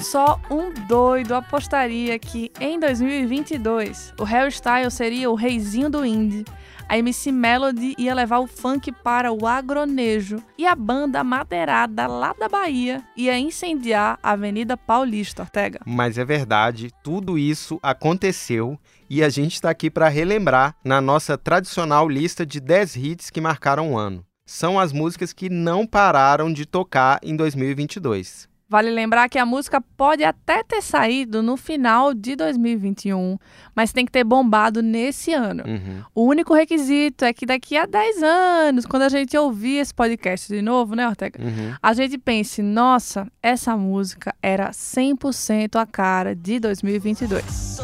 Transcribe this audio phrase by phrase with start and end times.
[0.00, 6.44] Só um doido apostaria que em 2022 o Harry Styles seria o reizinho do indie
[6.88, 12.34] a MC Melody ia levar o funk para o agronejo e a banda madeirada lá
[12.38, 15.80] da Bahia ia incendiar a Avenida Paulista, Ortega.
[15.86, 18.78] Mas é verdade, tudo isso aconteceu
[19.08, 23.40] e a gente está aqui para relembrar na nossa tradicional lista de 10 hits que
[23.40, 24.24] marcaram o ano.
[24.46, 28.48] São as músicas que não pararam de tocar em 2022.
[28.66, 33.36] Vale lembrar que a música pode até ter saído no final de 2021,
[33.74, 35.62] mas tem que ter bombado nesse ano.
[35.66, 36.02] Uhum.
[36.14, 40.48] O único requisito é que daqui a 10 anos, quando a gente ouvir esse podcast
[40.48, 41.38] de novo, né, Ortega?
[41.42, 41.74] Uhum.
[41.82, 47.78] A gente pense, nossa, essa música era 100% a cara de 2022.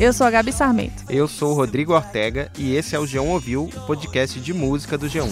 [0.00, 1.04] Eu sou a Gabi Sarmento.
[1.08, 4.98] Eu sou o Rodrigo Ortega e esse é o G1 Ouviu, o podcast de música
[4.98, 5.28] do G1.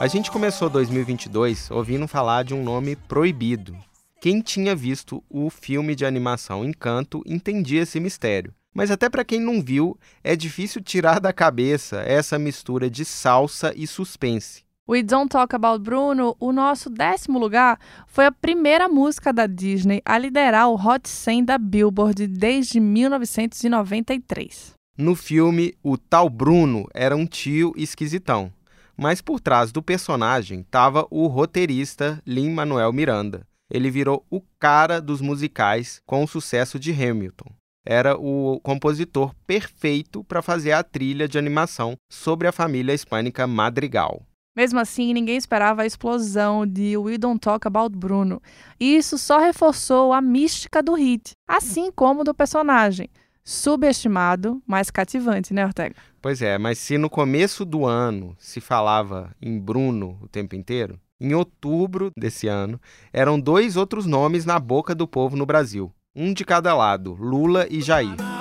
[0.00, 3.76] A gente começou 2022 ouvindo falar de um nome proibido.
[4.20, 8.54] Quem tinha visto o filme de animação Encanto entendia esse mistério.
[8.72, 13.72] Mas até para quem não viu, é difícil tirar da cabeça essa mistura de salsa
[13.74, 14.62] e suspense.
[14.88, 20.00] We Don't Talk About Bruno, o nosso décimo lugar, foi a primeira música da Disney
[20.04, 24.74] a liderar o Hot 100 da Billboard desde 1993.
[24.96, 28.52] No filme, o tal Bruno era um tio esquisitão
[28.98, 33.46] mas por trás do personagem estava o roteirista Lin-Manuel Miranda.
[33.70, 37.52] Ele virou o cara dos musicais com o sucesso de Hamilton.
[37.86, 44.22] Era o compositor perfeito para fazer a trilha de animação sobre a família hispânica Madrigal.
[44.56, 48.42] Mesmo assim, ninguém esperava a explosão de We Don't Talk About Bruno.
[48.80, 53.08] E isso só reforçou a mística do hit, assim como do personagem
[53.48, 55.94] subestimado, mas cativante, né, Ortega?
[56.20, 61.00] Pois é, mas se no começo do ano se falava em Bruno o tempo inteiro,
[61.18, 62.78] em outubro desse ano
[63.10, 67.66] eram dois outros nomes na boca do povo no Brasil, um de cada lado, Lula
[67.70, 68.37] e Jair.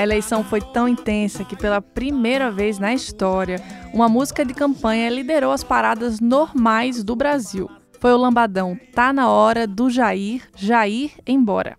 [0.00, 3.60] A eleição foi tão intensa que, pela primeira vez na história,
[3.92, 7.68] uma música de campanha liderou as paradas normais do Brasil.
[7.98, 11.76] Foi o lambadão Tá na hora do Jair, Jair embora.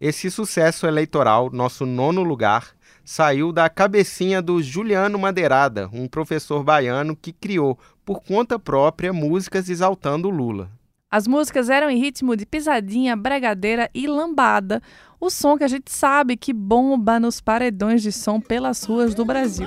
[0.00, 7.16] Esse sucesso eleitoral, nosso nono lugar, saiu da cabecinha do Juliano Madeirada, um professor baiano
[7.16, 10.70] que criou, por conta própria, músicas exaltando Lula.
[11.14, 14.82] As músicas eram em ritmo de pisadinha, bregadeira e lambada,
[15.24, 19.24] o som que a gente sabe que bomba nos paredões de som pelas ruas do
[19.24, 19.66] Brasil.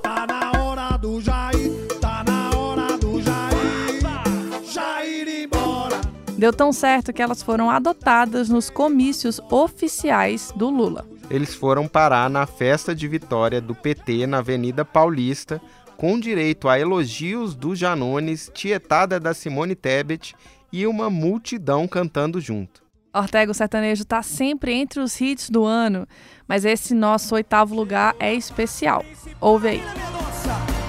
[0.00, 0.50] Tá tá
[5.06, 6.00] embora.
[6.38, 11.06] Deu tão certo que elas foram adotadas nos comícios oficiais do Lula.
[11.30, 15.60] Eles foram parar na festa de vitória do PT na Avenida Paulista,
[15.96, 20.34] com direito a elogios do Janones, tietada da Simone Tebet
[20.72, 22.82] e uma multidão cantando junto.
[23.14, 26.06] Ortega o Sertanejo está sempre entre os hits do ano,
[26.48, 29.04] mas esse nosso oitavo lugar é especial.
[29.38, 29.82] Ouve aí.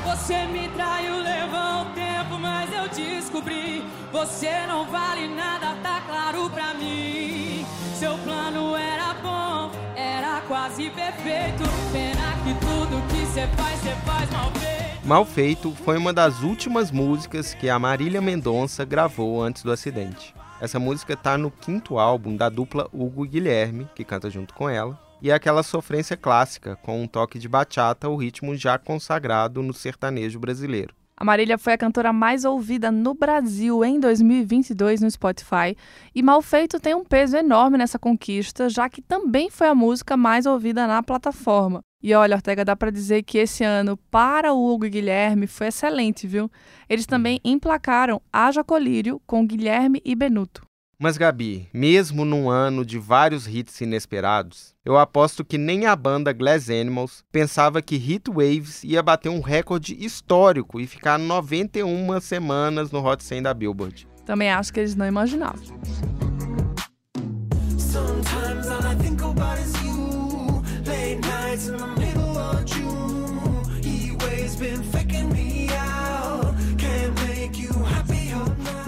[0.06, 3.84] Você me traiu, levou tempo, mas eu descobri.
[4.12, 7.66] Você não vale nada, tá claro pra mim.
[8.00, 11.64] Seu plano era bom, era quase perfeito.
[11.92, 15.06] Pena que tudo que você faz, você faz mal feito.
[15.06, 20.34] Mal Feito foi uma das últimas músicas que a Marília Mendonça gravou antes do acidente.
[20.64, 24.98] Essa música está no quinto álbum da dupla Hugo Guilherme, que canta junto com ela,
[25.22, 29.74] e é aquela sofrência clássica, com um toque de bachata, o ritmo já consagrado no
[29.74, 30.96] sertanejo brasileiro.
[31.18, 35.76] A Marília foi a cantora mais ouvida no Brasil em 2022 no Spotify,
[36.16, 40.16] e Mal Feito tem um peso enorme nessa conquista, já que também foi a música
[40.16, 41.82] mais ouvida na plataforma.
[42.04, 45.68] E olha, Ortega, dá para dizer que esse ano, para o Hugo e Guilherme, foi
[45.68, 46.52] excelente, viu?
[46.90, 47.54] Eles também uhum.
[47.54, 50.64] emplacaram Haja Colírio com Guilherme e Benuto.
[51.00, 56.34] Mas, Gabi, mesmo num ano de vários hits inesperados, eu aposto que nem a banda
[56.34, 62.92] Glass Animals pensava que Hit Waves ia bater um recorde histórico e ficar 91 semanas
[62.92, 64.08] no Hot 100 da Billboard.
[64.26, 65.62] Também acho que eles não imaginavam.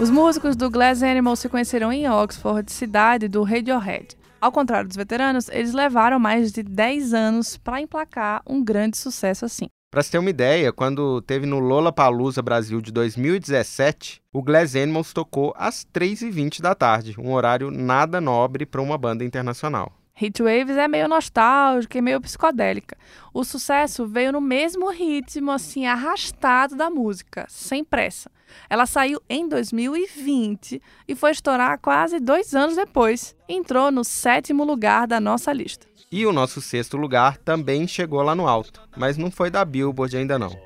[0.00, 4.16] Os músicos do Glass Animal se conheceram em Oxford, cidade do Radiohead.
[4.40, 9.44] Ao contrário dos veteranos, eles levaram mais de 10 anos para emplacar um grande sucesso
[9.44, 9.68] assim.
[9.88, 14.74] Para você ter uma ideia, quando teve no Lola Palusa Brasil de 2017, o Glass
[14.74, 19.92] Animals tocou às 3h20 da tarde, um horário nada nobre para uma banda internacional.
[20.20, 22.96] Heatwaves é meio nostálgica e meio psicodélica.
[23.34, 28.30] O sucesso veio no mesmo ritmo, assim, arrastado da música, sem pressa.
[28.70, 33.36] Ela saiu em 2020 e foi estourar quase dois anos depois.
[33.46, 35.86] Entrou no sétimo lugar da nossa lista.
[36.10, 40.16] E o nosso sexto lugar também chegou lá no alto, mas não foi da Billboard
[40.16, 40.65] ainda não.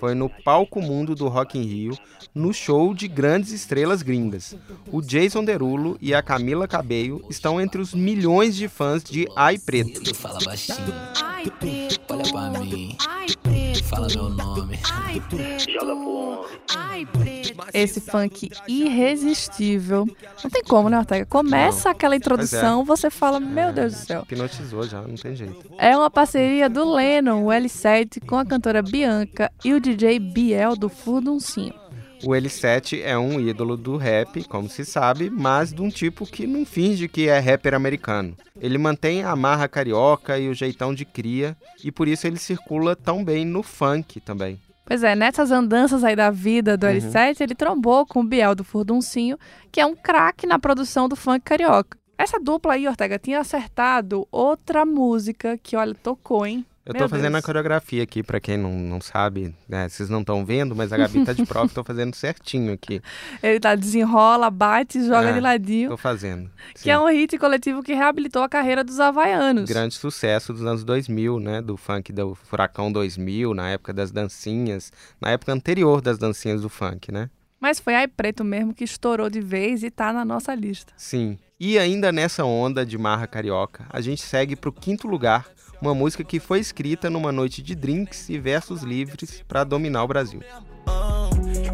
[0.00, 1.98] Foi no palco mundo do Rock in Rio,
[2.34, 4.56] no show de grandes estrelas gringas.
[4.90, 9.58] O Jason Derulo e a Camila Cabello estão entre os milhões de fãs de Ai
[9.58, 10.14] Preto.
[10.14, 10.78] Fala baixinho.
[11.22, 12.00] Ai, preto.
[12.08, 12.96] Olha pra mim.
[13.06, 13.59] Ai, preto.
[13.84, 14.78] Fala meu nome.
[14.92, 15.70] Ai, preto.
[15.70, 16.46] Joga pro
[16.76, 17.54] Ai, preto.
[17.74, 20.06] Esse funk irresistível.
[20.42, 21.26] Não tem como, né, Ortega?
[21.26, 21.92] Começa não.
[21.92, 22.16] aquela é.
[22.16, 22.84] introdução, é.
[22.84, 24.22] você fala, meu Deus do céu.
[24.22, 25.70] Hipnotizou já, não tem jeito.
[25.78, 30.76] É uma parceria do Lennon, o L7, com a cantora Bianca e o DJ Biel
[30.76, 31.74] do Furduncinho.
[32.22, 36.46] O L7 é um ídolo do rap, como se sabe, mas de um tipo que
[36.46, 38.36] não finge que é rapper americano.
[38.60, 42.94] Ele mantém a marra carioca e o jeitão de cria, e por isso ele circula
[42.94, 44.60] tão bem no funk também.
[44.84, 46.92] Pois é, nessas andanças aí da vida do uhum.
[46.92, 49.38] L7, ele trombou com o Biel do Furduncinho,
[49.70, 51.96] que é um craque na produção do funk carioca.
[52.18, 56.66] Essa dupla aí, Ortega, tinha acertado outra música que, olha, tocou, hein?
[56.90, 57.44] Eu tô fazendo Deus.
[57.44, 59.88] a coreografia aqui, para quem não, não sabe, né?
[59.88, 63.00] Vocês não estão vendo, mas a Gabi tá de prova, tô fazendo certinho aqui.
[63.40, 65.90] Ele tá desenrola, bate, joga é, de ladinho.
[65.90, 66.50] Tô fazendo.
[66.74, 66.90] Que sim.
[66.90, 69.70] é um hit coletivo que reabilitou a carreira dos havaianos.
[69.70, 71.62] Grande sucesso dos anos 2000, né?
[71.62, 76.68] Do funk do Furacão 2000, na época das dancinhas, na época anterior das dancinhas do
[76.68, 77.30] funk, né?
[77.60, 80.92] Mas foi Ai Preto mesmo que estourou de vez e tá na nossa lista.
[80.96, 81.38] Sim.
[81.58, 85.46] E ainda nessa onda de marra carioca, a gente segue pro quinto lugar
[85.80, 90.08] uma música que foi escrita numa noite de drinks e versos livres para dominar o
[90.08, 90.40] Brasil.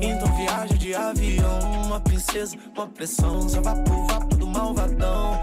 [0.00, 5.40] Então viagem de avião, uma princesa, uma pressão, só vapo, vapo do Malvadão.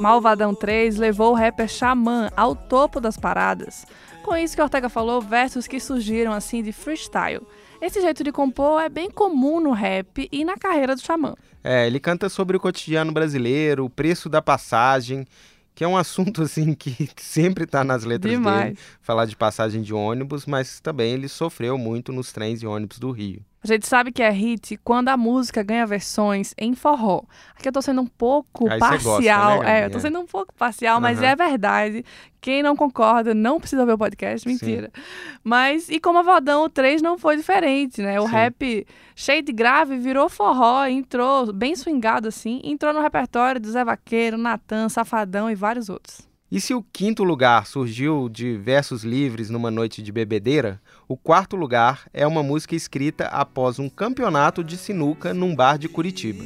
[0.00, 3.86] Malvadão 3 levou o rapper Xamã ao topo das paradas.
[4.22, 7.46] Com isso que Ortega falou, versos que surgiram assim de freestyle.
[7.80, 11.34] Esse jeito de compor é bem comum no rap e na carreira do Xamã.
[11.62, 15.26] É, ele canta sobre o cotidiano brasileiro, o preço da passagem
[15.76, 18.64] que é um assunto assim que sempre está nas letras Demais.
[18.64, 22.98] dele, falar de passagem de ônibus, mas também ele sofreu muito nos trens e ônibus
[22.98, 23.44] do Rio.
[23.72, 27.22] A gente sabe que é hit quando a música ganha versões em forró.
[27.58, 29.56] Aqui eu tô sendo um pouco Aí parcial.
[29.56, 31.24] Gosta, né, é, eu tô sendo um pouco parcial, mas uhum.
[31.24, 32.04] é verdade.
[32.40, 34.90] Quem não concorda não precisa ver o podcast, mentira.
[34.94, 35.02] Sim.
[35.42, 38.20] Mas, e como a Vodão 3 não foi diferente, né?
[38.20, 38.32] O Sim.
[38.32, 38.86] rap
[39.16, 44.38] cheio de grave virou forró, entrou bem swingado assim, entrou no repertório do Zé Vaqueiro,
[44.38, 46.25] Natan, Safadão e vários outros.
[46.50, 51.56] E se o quinto lugar surgiu de versos livres numa noite de bebedeira, o quarto
[51.56, 56.44] lugar é uma música escrita após um campeonato de sinuca num bar de Curitiba.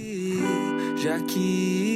[0.96, 1.89] Já que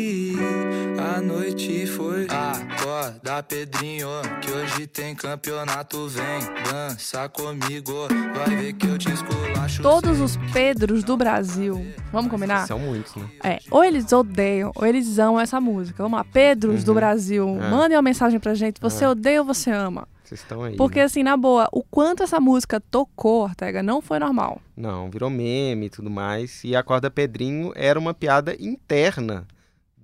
[1.15, 4.09] a noite foi acorda Pedrinho
[4.43, 6.25] que hoje tem campeonato vem
[6.65, 12.67] dança comigo vai ver que eu te esculacho Todos os Pedros do Brasil, vamos combinar?
[12.67, 13.31] São muitos, né?
[13.45, 16.03] É, ou eles odeiam ou eles amam essa música.
[16.03, 16.85] Vamos lá, Pedros uhum.
[16.85, 17.71] do Brasil, é.
[17.71, 19.09] mandem uma mensagem pra gente, você é.
[19.09, 20.09] odeia ou você ama?
[20.25, 20.77] Vocês estão aí.
[20.77, 21.05] Porque, né?
[21.05, 24.61] assim, na boa, o quanto essa música tocou, Ortega, não foi normal.
[24.77, 26.65] Não, virou meme e tudo mais.
[26.65, 29.47] E a corda Pedrinho era uma piada interna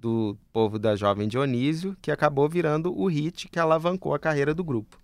[0.01, 4.65] do povo da Jovem Dionísio, que acabou virando o hit que alavancou a carreira do
[4.65, 4.99] grupo.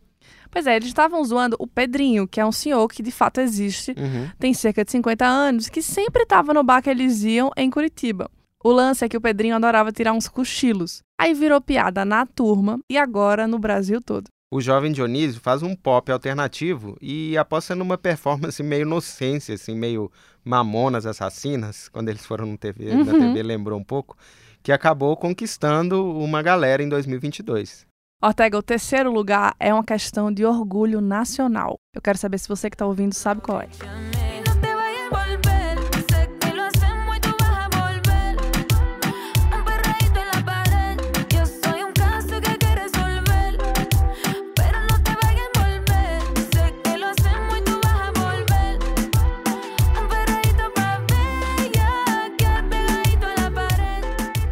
[0.51, 3.91] Pois é, eles estavam zoando o Pedrinho, que é um senhor que de fato existe,
[3.91, 4.31] uhum.
[4.39, 8.31] tem cerca de 50 anos, que sempre estava no bar que eles iam em Curitiba.
[8.65, 11.03] O lance é que o Pedrinho adorava tirar uns cochilos.
[11.21, 14.29] Aí virou piada na turma e agora no Brasil todo.
[14.51, 20.11] O jovem Dionísio faz um pop alternativo e aposta numa performance meio inocência, assim, meio
[20.45, 23.05] mamonas assassinas, quando eles foram no TV, uhum.
[23.05, 24.17] na TV lembrou um pouco,
[24.63, 27.85] que acabou conquistando uma galera em 2022.
[28.23, 31.77] Ortega, o terceiro lugar é uma questão de orgulho nacional.
[31.93, 33.69] Eu quero saber se você que está ouvindo sabe qual é.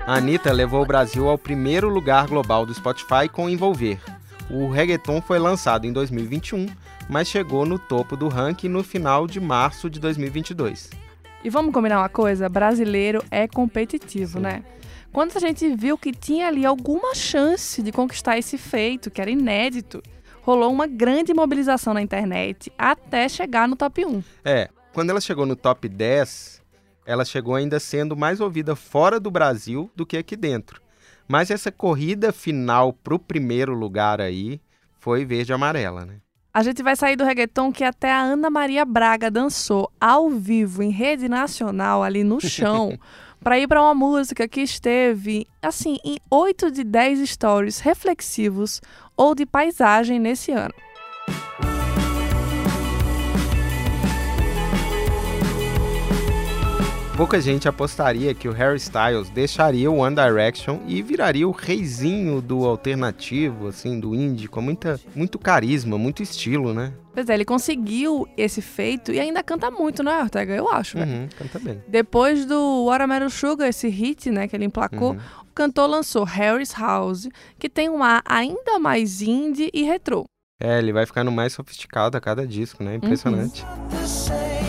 [0.06, 3.98] A Anitta levou o Brasil ao primeiro lugar global do Spotify com Envolver.
[4.50, 6.66] O reggaeton foi lançado em 2021,
[7.08, 10.90] mas chegou no topo do ranking no final de março de 2022.
[11.42, 12.50] E vamos combinar uma coisa?
[12.50, 14.40] Brasileiro é competitivo, Sim.
[14.40, 14.62] né?
[15.10, 19.30] Quando a gente viu que tinha ali alguma chance de conquistar esse feito, que era
[19.30, 20.02] inédito,
[20.42, 24.22] rolou uma grande mobilização na internet até chegar no top 1.
[24.44, 26.62] É, quando ela chegou no top 10,
[27.06, 30.80] ela chegou ainda sendo mais ouvida fora do Brasil do que aqui dentro.
[31.26, 34.60] Mas essa corrida final pro primeiro lugar aí
[34.98, 36.16] foi verde e amarela, né?
[36.52, 40.82] A gente vai sair do reggaeton que até a Ana Maria Braga dançou ao vivo
[40.82, 42.96] em rede nacional ali no chão
[43.42, 48.80] para ir para uma música que esteve assim em 8 de 10 stories reflexivos
[49.16, 50.72] ou de paisagem nesse ano.
[57.16, 62.42] Pouca gente apostaria que o Harry Styles deixaria o One Direction e viraria o reizinho
[62.42, 66.92] do alternativo, assim, do indie, com muita, muito carisma, muito estilo, né?
[67.14, 70.56] Pois é, ele conseguiu esse feito e ainda canta muito, não é, Ortega?
[70.56, 71.80] Eu acho, uhum, canta bem.
[71.86, 75.18] Depois do Watermelon Sugar, esse hit, né, que ele emplacou, uhum.
[75.42, 77.28] o cantor lançou Harry's House,
[77.60, 80.24] que tem um ar ainda mais indie e retrô.
[80.60, 82.96] É, ele vai ficando mais sofisticado a cada disco, né?
[82.96, 83.64] Impressionante.
[83.64, 84.63] Uhum.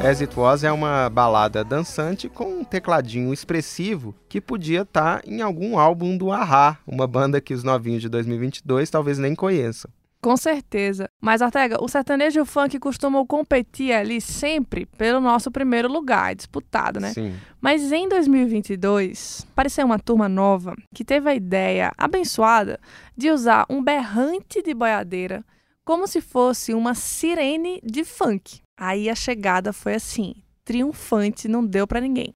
[0.00, 5.28] As It Was é uma balada dançante com um tecladinho expressivo que podia estar tá
[5.28, 9.90] em algum álbum do Ahá, uma banda que os novinhos de 2022 talvez nem conheçam.
[10.20, 11.08] Com certeza.
[11.20, 17.12] Mas, Ortega, o sertanejo funk costumou competir ali sempre pelo nosso primeiro lugar, disputado, né?
[17.12, 17.34] Sim.
[17.60, 22.80] Mas em 2022, apareceu uma turma nova que teve a ideia abençoada
[23.16, 25.44] de usar um berrante de boiadeira
[25.84, 28.60] como se fosse uma sirene de funk.
[28.80, 32.32] Aí a chegada foi assim, triunfante, não deu para ninguém.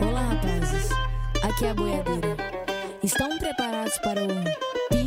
[0.00, 0.88] Olá, rapazes.
[1.44, 2.36] Aqui é a boiadeira.
[3.04, 4.99] Estão preparados para o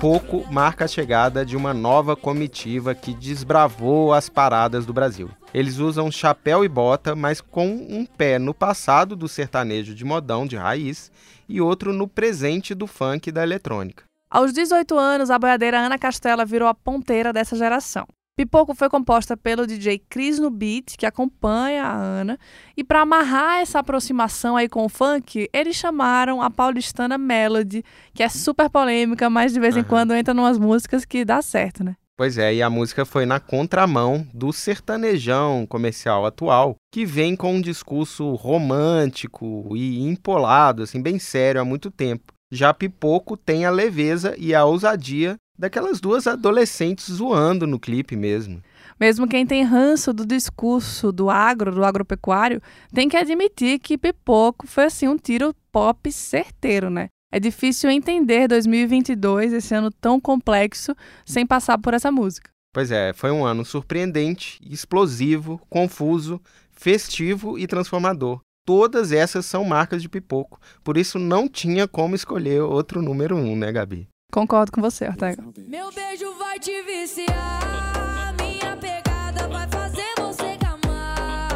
[0.00, 5.28] pouco marca a chegada de uma nova comitiva que desbravou as paradas do Brasil.
[5.52, 10.46] Eles usam chapéu e bota, mas com um pé no passado do sertanejo de modão
[10.46, 11.10] de raiz
[11.48, 14.04] e outro no presente do funk e da eletrônica.
[14.30, 18.06] Aos 18 anos, a boiadeira Ana Castela virou a ponteira dessa geração.
[18.38, 22.38] Pipoco foi composta pelo DJ Cris no beat, que acompanha a Ana,
[22.76, 27.82] e para amarrar essa aproximação aí com o funk, eles chamaram a paulistana Melody,
[28.14, 29.86] que é super polêmica, mas de vez em uhum.
[29.86, 31.96] quando entra numas músicas que dá certo, né?
[32.16, 37.54] Pois é, e a música foi na contramão do sertanejão comercial atual, que vem com
[37.54, 42.32] um discurso romântico e empolado, assim, bem sério há muito tempo.
[42.52, 48.62] Já Pipoco tem a leveza e a ousadia daquelas duas adolescentes zoando no clipe mesmo.
[48.98, 52.60] Mesmo quem tem ranço do discurso do agro, do agropecuário,
[52.92, 57.08] tem que admitir que Pipoco foi assim um tiro pop certeiro, né?
[57.30, 60.94] É difícil entender 2022, esse ano tão complexo,
[61.26, 62.50] sem passar por essa música.
[62.72, 66.40] Pois é, foi um ano surpreendente, explosivo, confuso,
[66.72, 68.40] festivo e transformador.
[68.64, 73.56] Todas essas são marcas de pipoco, por isso não tinha como escolher outro número um,
[73.56, 74.08] né, Gabi?
[74.30, 75.42] Concordo com você, Ortega.
[75.66, 81.48] Meu beijo vai te viciar, minha pegada vai fazer você gamar.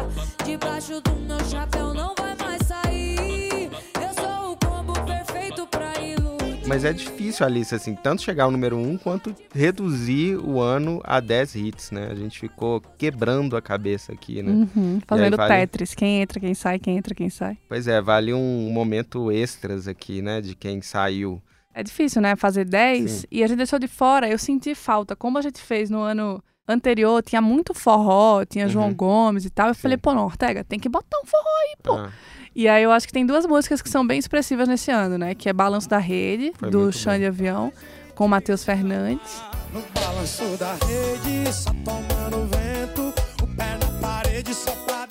[0.43, 3.69] Debaixo do meu chapéu não vai mais sair.
[4.01, 6.67] Eu sou o combo perfeito pra iludir.
[6.67, 10.99] Mas é difícil, Alice, assim, tanto chegar ao número 1 um, quanto reduzir o ano
[11.03, 12.07] a 10 hits, né?
[12.09, 14.51] A gente ficou quebrando a cabeça aqui, né?
[14.51, 15.53] Uhum, fazendo vale...
[15.53, 17.55] Tetris, quem entra, quem sai, quem entra, quem sai.
[17.69, 20.41] Pois é, vale um momento extras aqui, né?
[20.41, 21.39] De quem saiu.
[21.73, 22.35] É difícil, né?
[22.35, 23.27] Fazer 10 Sim.
[23.31, 24.29] e a gente deixou de fora.
[24.29, 25.15] Eu senti falta.
[25.15, 28.71] Como a gente fez no ano anterior, tinha muito forró, tinha uhum.
[28.71, 29.69] João Gomes e tal.
[29.69, 29.81] Eu Sim.
[29.81, 31.93] falei, pô, não, Ortega, tem que botar um forró aí, pô.
[31.95, 32.11] Ah.
[32.55, 35.33] E aí eu acho que tem duas músicas que são bem expressivas nesse ano, né?
[35.33, 37.73] Que é Balanço da Rede, Foi do Xande Avião,
[38.13, 39.41] com o Matheus Fernandes.
[39.73, 43.11] No balanço da rede, só tomando vento,
[43.41, 45.02] o pé na parede só pra.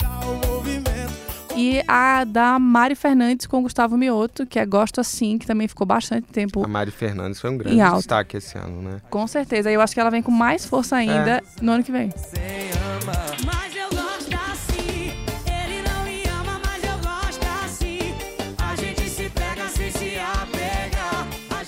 [1.63, 5.87] E a da Mari Fernandes com Gustavo Mioto, que é Gosto Assim, que também ficou
[5.87, 6.61] bastante tempo.
[6.61, 9.01] A Mari Fernandes foi um grande destaque esse ano, né?
[9.09, 9.71] Com certeza.
[9.71, 11.41] E eu acho que ela vem com mais força ainda é.
[11.61, 12.11] no ano que vem.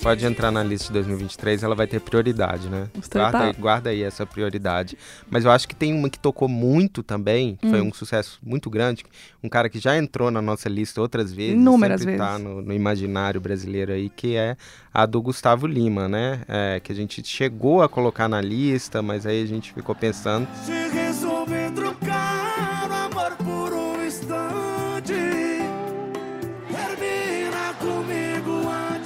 [0.06, 2.88] Pode entrar na lista de 2023, ela vai ter prioridade, né?
[3.12, 4.96] Guarda, aí, guarda aí essa prioridade.
[5.32, 7.72] Mas eu acho que tem uma que tocou muito também, hum.
[7.72, 9.04] foi um sucesso muito grande.
[9.44, 12.34] Um cara que já entrou na nossa lista outras vezes, Inúmeras sempre vezes.
[12.34, 14.56] tá no, no, imaginário brasileiro aí, que é
[14.94, 16.44] a do Gustavo Lima, né?
[16.48, 20.48] É, que a gente chegou a colocar na lista, mas aí a gente ficou pensando.
[20.64, 21.65] Se resolver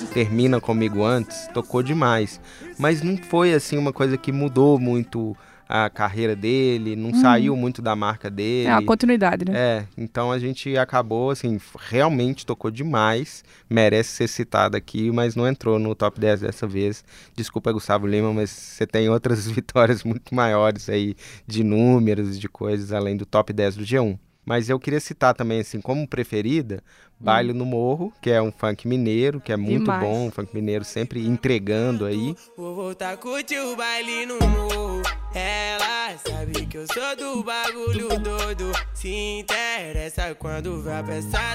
[0.09, 1.47] termina comigo antes.
[1.53, 2.39] Tocou demais.
[2.77, 5.35] Mas não foi assim uma coisa que mudou muito
[5.69, 7.21] a carreira dele, não hum.
[7.21, 8.67] saiu muito da marca dele.
[8.67, 9.53] É a continuidade, né?
[9.55, 15.47] É, então a gente acabou, assim, realmente tocou demais, merece ser citado aqui, mas não
[15.47, 17.03] entrou no top 10 dessa vez.
[17.35, 22.91] Desculpa, Gustavo Lima, mas você tem outras vitórias muito maiores aí de números, de coisas,
[22.91, 24.17] além do top 10 do G1.
[24.49, 26.81] Mas eu queria citar também, assim, como preferida,
[27.19, 27.57] Baile hum.
[27.57, 30.01] no Morro, que é um funk mineiro, que é muito Demais.
[30.01, 32.35] bom, um funk mineiro sempre entregando aí.
[32.57, 35.03] Vou voltar a curtir o baile no morro.
[35.35, 38.71] Ela sabe que eu sou do bagulho todo.
[38.95, 41.03] Se interessa quando vai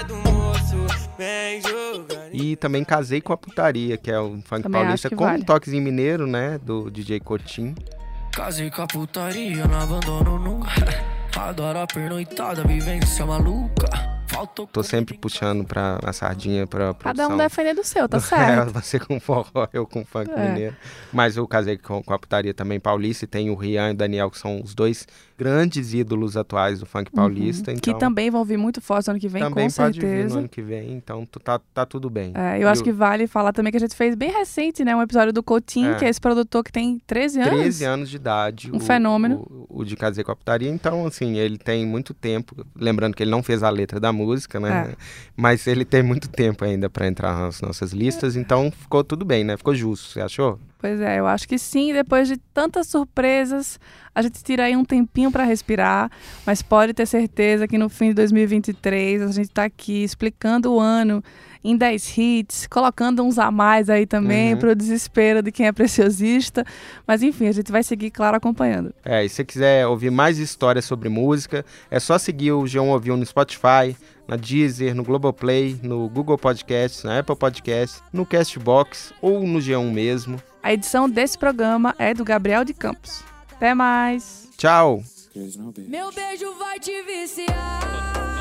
[0.07, 0.77] do moço.
[1.17, 2.29] Vem jogar.
[2.31, 5.41] E também casei com a putaria, que é um funk também paulista com vale.
[5.41, 6.57] um toquezinho mineiro, né?
[6.59, 7.75] Do DJ Cotim.
[8.31, 10.69] Casei com a putaria, não abandono nunca.
[11.35, 13.89] Adoro a pernoitada, vivência maluca.
[14.27, 17.27] Faltou Tô sempre puxando pra a sardinha pra produção.
[17.27, 18.69] Cada um defendendo o seu, tá certo.
[18.69, 20.49] É, você com forró, eu com funk é.
[20.49, 20.77] mineiro.
[21.11, 23.95] Mas eu casei com, com, a putaria também paulista e tem o Rian e o
[23.95, 25.05] Daniel, que são os dois
[25.37, 27.71] grandes ídolos atuais do funk paulista.
[27.71, 27.77] Uhum.
[27.77, 30.27] Então, que também vão vir muito forte no ano que vem, também com pode certeza.
[30.27, 32.31] Vir no ano que vem, então tá, tá tudo bem.
[32.35, 34.95] É, eu e acho que vale falar também que a gente fez bem recente, né?
[34.95, 35.95] Um episódio do Coutinho, é.
[35.95, 37.59] que é esse produtor que tem 13 anos.
[37.59, 38.71] 13 anos de idade.
[38.71, 39.45] Um o, fenômeno.
[39.69, 40.69] O, o, de Casei com a Putaria.
[40.69, 42.65] Então, assim, ele tem muito tempo.
[42.75, 44.91] Lembrando que ele não fez a letra da música, né?
[44.91, 44.95] É.
[45.35, 48.35] Mas ele tem muito tempo ainda para entrar nas nossas listas.
[48.35, 49.57] Então, ficou tudo bem, né?
[49.57, 50.09] Ficou justo.
[50.09, 50.59] Você achou?
[50.85, 51.91] Pois é, eu acho que sim.
[51.91, 53.79] Depois de tantas surpresas,
[54.13, 56.11] a gente tira aí um tempinho para respirar,
[56.45, 60.79] mas pode ter certeza que no fim de 2023 a gente está aqui explicando o
[60.79, 61.23] ano
[61.63, 64.59] em 10 hits, colocando uns a mais aí também uhum.
[64.59, 66.63] para o desespero de quem é preciosista.
[67.07, 68.93] Mas enfim, a gente vai seguir, claro, acompanhando.
[69.03, 72.83] É, e se você quiser ouvir mais histórias sobre música, é só seguir o G1
[72.89, 79.13] Ouviu no Spotify, na Deezer, no Globoplay, no Google Podcasts, na Apple Podcasts, no Castbox
[79.21, 80.41] ou no G1 mesmo.
[80.61, 83.23] A edição desse programa é do Gabriel de Campos.
[83.51, 84.49] Até mais.
[84.57, 85.03] Tchau.
[85.87, 88.34] Meu beijo vai te viciar.